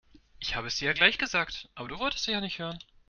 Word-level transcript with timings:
Ich 0.39 0.55
habe 0.55 0.65
es 0.65 0.77
dir 0.77 0.95
gleich 0.95 1.19
gesagt, 1.19 1.69
aber 1.75 1.87
du 1.87 1.99
wolltest 1.99 2.25
ja 2.25 2.41
nicht 2.41 2.57
hören. 2.57 2.79